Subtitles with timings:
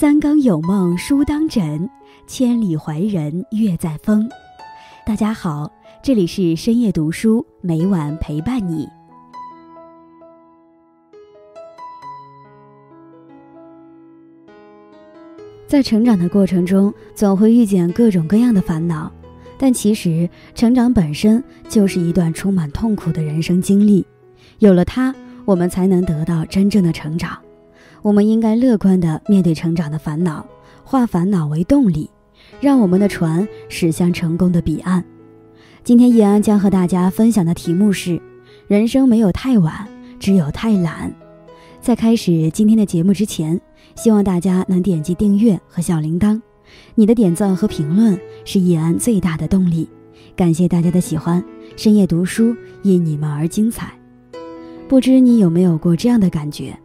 [0.00, 1.90] 三更有梦书当枕，
[2.24, 4.28] 千里怀人月在风。
[5.04, 5.68] 大家好，
[6.04, 8.88] 这里是深夜读书，每晚陪伴你。
[15.66, 19.10] 在成长的过程中，总会遇见各种各样的烦恼，
[19.58, 24.06] 但其实成长本身就是一段充满痛苦的人生经历。
[24.60, 25.12] 有了它，
[25.44, 27.36] 我们才能得到真正的成长。
[28.02, 30.46] 我们应该乐观地面对成长的烦恼，
[30.84, 32.08] 化烦恼为动力，
[32.60, 35.04] 让我们的船驶向成功的彼岸。
[35.84, 38.20] 今天叶安将和大家分享的题目是：
[38.66, 39.86] 人生没有太晚，
[40.18, 41.12] 只有太懒。
[41.80, 43.60] 在开始今天的节目之前，
[43.94, 46.40] 希望大家能点击订阅和小铃铛，
[46.94, 49.88] 你的点赞和评论是叶安最大的动力。
[50.36, 51.42] 感谢大家的喜欢，
[51.76, 53.92] 深夜读书因你们而精彩。
[54.88, 56.78] 不知你有没有过这样的感觉？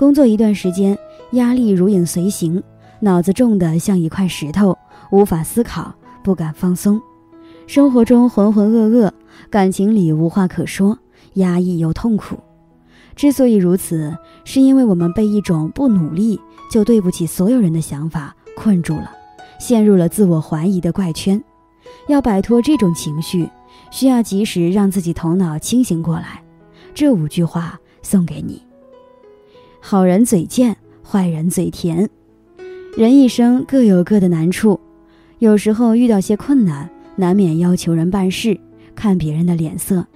[0.00, 0.98] 工作一段时间，
[1.32, 2.62] 压力如影随形，
[3.00, 4.78] 脑子重得像一块石头，
[5.12, 6.98] 无法思考，不敢放松。
[7.66, 9.10] 生活中浑浑噩噩，
[9.50, 10.98] 感情里无话可说，
[11.34, 12.38] 压抑又痛苦。
[13.14, 19.10] 之所以如此，是因为我们被一种不努力就对不起所有人的想法困住了，
[19.58, 21.44] 陷入了自我怀疑的怪圈。
[22.08, 23.46] 要摆脱这种情绪，
[23.90, 26.42] 需要及时让自己头脑清醒过来。
[26.94, 28.69] 这五句话送给你。
[29.82, 32.08] 好人嘴贱，坏人嘴甜。
[32.96, 34.78] 人一生各有各的难处，
[35.38, 38.60] 有时候遇到些困难，难免要求人办事，
[38.94, 40.06] 看别人的脸色。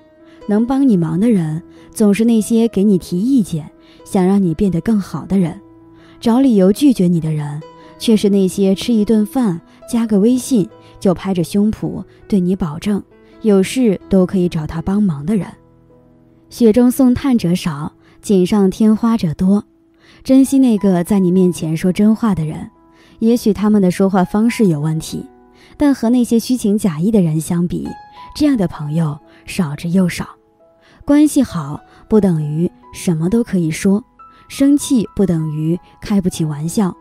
[0.47, 3.71] 能帮你忙的人，总是那些给你提意见、
[4.05, 5.55] 想让你变得更好的人；
[6.21, 7.63] 找理由拒绝你的人，
[7.99, 10.69] 却是那些吃一顿饭、加个微信
[11.01, 13.03] 就拍着胸脯对你保证
[13.41, 15.47] 有事都可以找他帮忙的人。
[16.51, 17.94] 雪中送炭者少。
[18.25, 19.65] 锦上添花者多，
[20.23, 22.71] 珍惜那个在你面前说真话的人。
[23.19, 25.27] 也许他们的说话方式有问题，
[25.77, 27.87] 但和那些虚情假意的人相比，
[28.35, 30.27] 这样的朋友少之又少。
[31.05, 34.03] 关系好不等于什么都可以说，
[34.49, 36.97] 生气不等于开不起玩笑。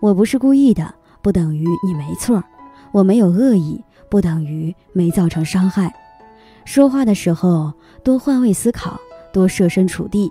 [0.00, 2.44] 我不是故意的，不等于你没错。
[2.92, 5.90] 我没有恶意，不等于没造成伤害。
[6.66, 7.72] 说话的时候
[8.04, 9.00] 多换位思考，
[9.32, 10.30] 多设身处地。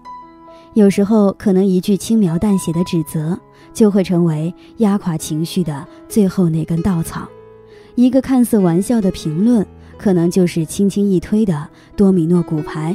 [0.76, 3.40] 有时候，可能一句轻描淡写的指责，
[3.74, 7.22] 就会成为压垮情绪的最后那根稻草；
[7.96, 9.66] 一个看似玩笑的评论，
[9.98, 12.94] 可能就是轻轻一推的多米诺骨牌。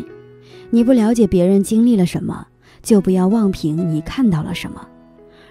[0.68, 2.46] 你不了解别人经历了什么，
[2.82, 4.86] 就不要妄评你看到了什么。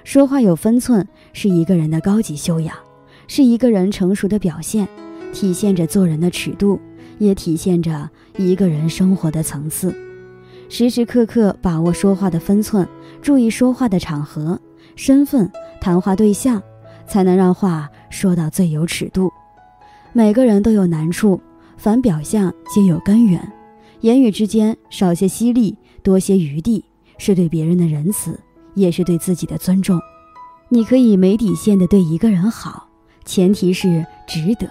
[0.04, 2.76] 说话有分寸，是一个人的高级修养，
[3.28, 4.88] 是一个人成熟的表现，
[5.34, 6.80] 体现着做人的尺度，
[7.18, 8.08] 也体现着
[8.38, 9.92] 一个人生活的层次。
[10.72, 12.88] 时时刻刻把握说话的分寸，
[13.24, 14.58] 注意说话的场合、
[14.96, 16.62] 身份、谈话对象，
[17.08, 19.32] 才能让话说到最有尺度。
[20.14, 21.42] 每个人都有难处，
[21.76, 23.52] 凡表象皆有根源。
[24.02, 26.86] 言语之间少些犀利，多些余地，
[27.18, 28.40] 是对别人的仁慈，
[28.76, 30.00] 也是对自己的尊重。
[30.70, 32.88] 你可以没底线的对一个人好，
[33.26, 34.70] 前提是值得。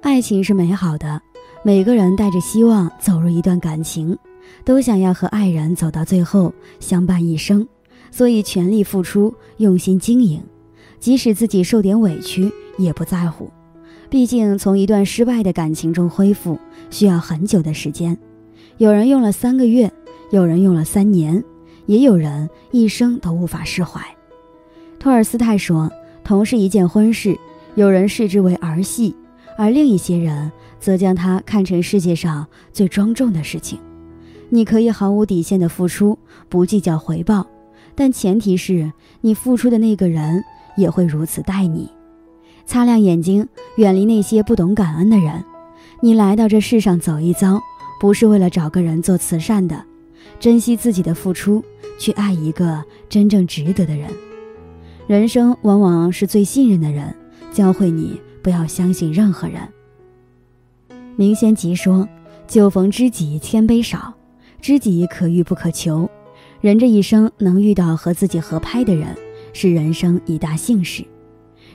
[0.00, 1.20] 爱情是美好的，
[1.62, 4.18] 每个人带着希望走入一段感情。
[4.64, 7.66] 都想要和爱人走到最后，相伴一生，
[8.10, 10.42] 所以全力付出，用心经营，
[10.98, 13.50] 即使自己受点委屈也不在乎。
[14.10, 16.58] 毕竟从一段失败的感情中恢复
[16.90, 18.16] 需要很久的时间，
[18.78, 19.92] 有人用了三个月，
[20.30, 21.44] 有人用了三年，
[21.86, 24.00] 也有人一生都无法释怀。
[24.98, 25.90] 托尔斯泰说
[26.24, 27.38] ：“同是一件婚事，
[27.74, 29.14] 有人视之为儿戏，
[29.56, 33.78] 而另一些人则将它看成世界上最庄重的事情。”
[34.50, 37.46] 你可以毫无底线的付出，不计较回报，
[37.94, 40.42] 但前提是你付出的那个人
[40.76, 41.90] 也会如此待你。
[42.66, 45.44] 擦亮眼睛，远离那些不懂感恩的人。
[46.00, 47.60] 你来到这世上走一遭，
[48.00, 49.84] 不是为了找个人做慈善的。
[50.38, 51.64] 珍惜自己的付出，
[51.98, 54.10] 去爱一个真正值得的人。
[55.06, 57.14] 人生往往是最信任的人，
[57.50, 59.60] 教会你不要相信任何人。
[61.16, 62.06] 明仙集说
[62.46, 64.14] ：“酒逢知己千杯少。”
[64.60, 66.08] 知己可遇不可求，
[66.60, 69.16] 人这一生能遇到和自己合拍的人，
[69.52, 71.04] 是人生一大幸事。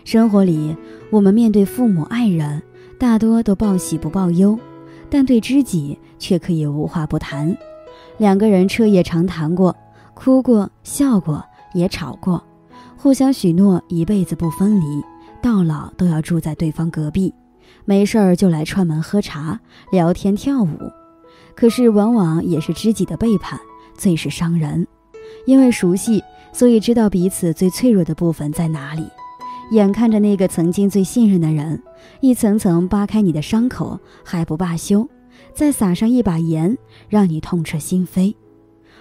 [0.04, 0.76] 生活里，
[1.10, 2.62] 我们面对父母、爱人，
[3.00, 4.60] 大多都报喜不报忧，
[5.10, 7.56] 但对知己却可以无话不谈。
[8.18, 9.76] 两个人彻夜长谈过，
[10.14, 11.44] 哭过、笑过，
[11.74, 12.44] 也吵过，
[12.98, 15.02] 互相许诺一辈子不分离，
[15.42, 17.34] 到老都要住在对方隔壁，
[17.86, 19.60] 没事儿就来串门喝茶、
[19.92, 20.92] 聊天、跳舞。
[21.56, 23.60] 可是，往往也是知己的背叛，
[23.96, 24.86] 最是伤人。
[25.46, 29.08] 因为熟悉，所以知道彼此最脆弱的部分在哪里。
[29.72, 31.82] 眼看着那个曾经最信任的人，
[32.20, 35.08] 一层层扒开你的伤口还不罢休，
[35.54, 36.78] 再撒上一把盐，
[37.10, 38.36] 让你痛彻心扉。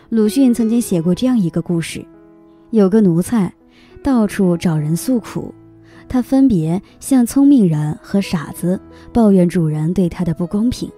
[0.09, 2.05] 鲁迅曾经写过这样一个故事：
[2.71, 3.53] 有个奴才，
[4.03, 5.53] 到处找人诉苦，
[6.09, 8.81] 他分别向聪明人和傻子
[9.13, 10.91] 抱怨主人对他的不公平。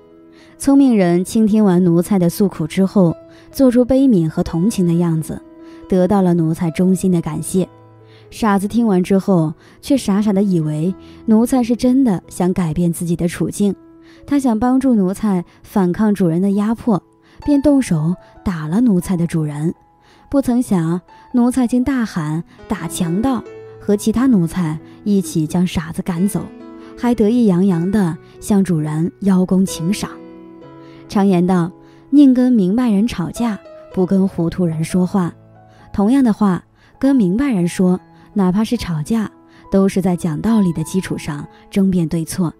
[0.56, 3.14] 聪明人倾听完奴才的诉苦之后，
[3.50, 5.40] 做出悲悯和同情的样子，
[5.88, 7.68] 得到了奴才衷心的感谢。
[8.30, 9.52] 傻子听完之后，
[9.82, 10.94] 却傻傻的以为
[11.26, 13.74] 奴才是真的想改变自己的处境，
[14.26, 17.02] 他想帮助奴才反抗主人的压迫，
[17.44, 18.14] 便动手
[18.44, 19.74] 打了奴才的主人。
[20.30, 21.00] 不曾想，
[21.32, 23.42] 奴才竟大喊“打强盗”，
[23.78, 26.40] 和其他奴才一起将傻子赶走，
[26.96, 30.10] 还得意洋洋地向主人邀功请赏。
[31.08, 31.70] 常言道
[32.10, 33.58] ：“宁跟明白人吵架，
[33.92, 35.32] 不跟糊涂人说话。”
[35.92, 36.64] 同样的话，
[36.98, 38.00] 跟明白人说。
[38.36, 39.30] 哪怕是吵架，
[39.70, 42.52] 都是在讲道理的基础上争辩对错，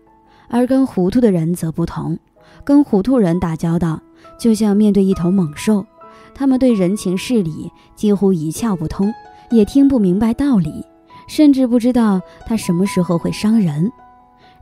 [0.48, 2.16] 而跟糊涂的人则不同。
[2.62, 4.00] 跟糊涂人打交道，
[4.38, 5.84] 就像面对一头猛兽，
[6.32, 9.12] 他们对人情事理几乎一窍不通，
[9.50, 10.86] 也听不明白道理，
[11.26, 13.90] 甚至不知道他什么时候会伤人。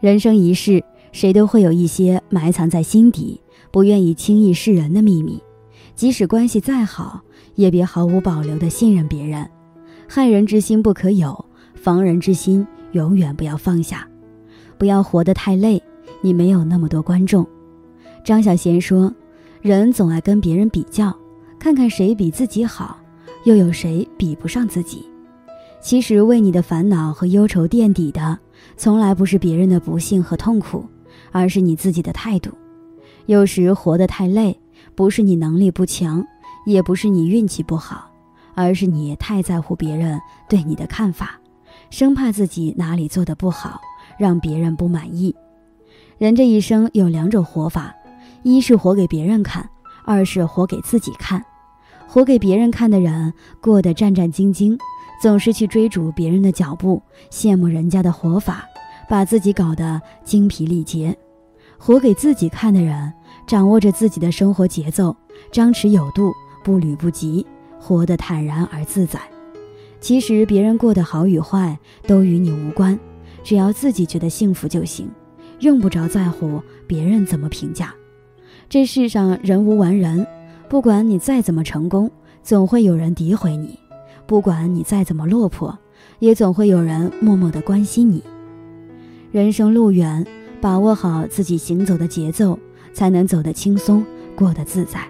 [0.01, 0.83] 人生一世，
[1.13, 3.39] 谁都会有一些埋藏在心底、
[3.73, 5.43] 不愿意轻易示人的秘密，
[5.97, 7.23] 即使关系再好，
[7.55, 9.49] 也别毫无保留地信任别人。
[10.07, 14.07] 害人之心不可有，防人之心永远不要放下。
[14.77, 15.83] 不要活得太累，
[16.21, 17.47] 你没有那么多观众。
[18.23, 19.13] 张小娴说
[19.63, 21.17] ：“人总爱跟别人比较，
[21.59, 22.99] 看看谁比自己好，
[23.45, 25.09] 又有谁比不上自己。
[25.81, 28.39] 其实为你的烦恼和忧愁垫底的，
[28.77, 30.85] 从来不是别人的不幸和痛苦，
[31.31, 32.51] 而是你自己的态度。
[33.27, 34.59] 有时活得太累，
[34.95, 36.25] 不是你能力不强，
[36.67, 38.09] 也不是你运气不好。”
[38.55, 41.41] 而是你太在乎别人对你的看法，
[41.89, 43.81] 生怕自己哪里做的不好，
[44.19, 45.35] 让别人不满意。
[46.19, 47.95] 人这一生有两种活法，
[48.43, 49.67] 一是活给别人看，
[50.05, 51.43] 二是活给自己看。
[52.07, 54.79] 活给别人看的人过得战战兢兢，
[55.23, 58.67] 总是去追逐别人的脚步，羡慕人家的活法，
[59.09, 61.17] 把自己搞得精疲力竭。
[61.85, 63.13] 活给自己看的人，
[63.45, 65.17] 掌握着自己的生活节奏，
[65.51, 66.33] 张弛有度，
[66.63, 67.45] 步履不急。
[67.77, 69.21] 活得坦然而自在，
[69.99, 71.77] 其实别人过得好与坏
[72.07, 72.97] 都与你无关，
[73.43, 75.11] 只要自己觉得幸福就行，
[75.59, 77.93] 用不着在乎别人怎么评价。
[78.69, 80.25] 这世上人无完人，
[80.69, 82.09] 不管你再怎么成功，
[82.45, 83.77] 总会有人诋毁你；
[84.25, 85.77] 不管你再怎么落魄，
[86.21, 88.23] 也总会有人默默的关心你。
[89.33, 90.25] 人生路远，
[90.63, 92.57] 把握好自己行走的节奏，
[92.95, 94.07] 才能走得轻松，
[94.37, 95.01] 过得自在。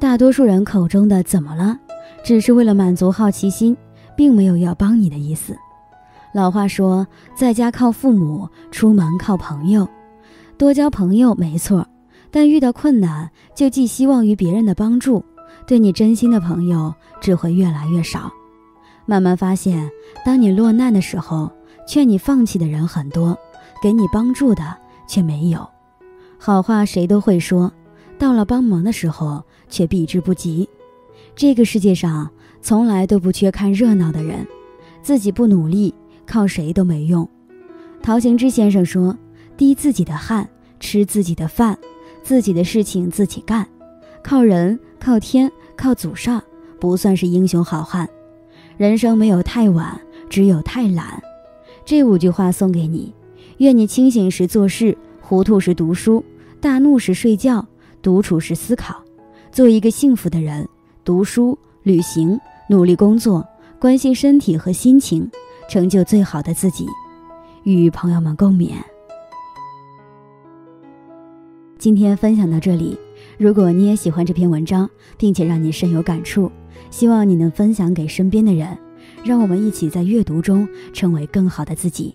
[0.00, 1.78] 大多数人口中的“怎么了”？
[2.24, 3.76] 只是为了满足好奇心，
[4.16, 5.56] 并没有要帮你的意思。
[6.34, 7.06] 老话说，
[7.36, 9.88] 在家靠父母，出门靠朋友。
[10.58, 11.86] 多交朋友没错，
[12.32, 15.24] 但遇到困难就寄希望于别人的帮助，
[15.68, 18.28] 对你真心的朋友只会越来越少。
[19.04, 19.88] 慢慢发现，
[20.24, 21.48] 当你落难的时候，
[21.86, 23.38] 劝你放弃的人很多，
[23.80, 24.76] 给你帮助的
[25.06, 25.68] 却没有。
[26.38, 27.72] 好话谁都会说，
[28.18, 30.68] 到了帮忙的时候却避之不及。
[31.34, 34.46] 这个世界上从来都不缺看热闹的人，
[35.02, 35.94] 自己不努力，
[36.26, 37.28] 靠谁都没用。
[38.02, 39.16] 陶行知先生说
[39.56, 40.48] ：“滴自己的汗，
[40.78, 41.76] 吃自己的饭，
[42.22, 43.66] 自己的事情自己干，
[44.22, 46.42] 靠人、靠天、靠祖上，
[46.78, 48.08] 不算是英雄好汉。
[48.76, 51.22] 人生没有太晚，只有太懒。”
[51.84, 53.14] 这五句话送给你，
[53.58, 56.22] 愿你清醒时做事，糊涂时读书，
[56.60, 57.66] 大怒时睡觉，
[58.02, 59.02] 独处时思考，
[59.50, 60.68] 做一个幸福的人。
[61.04, 63.46] 读书、旅行、努力工作，
[63.78, 65.30] 关心身体和心情，
[65.70, 66.84] 成就最好的自己，
[67.62, 68.72] 与朋友们共勉。
[71.78, 72.98] 今天分享到这里，
[73.38, 76.50] 如果你也喜欢这篇文章，并且让你深有感触，
[76.90, 78.76] 希望你能分享给身边的人，
[79.24, 82.14] 让我们一起在阅读中成为更好的自己。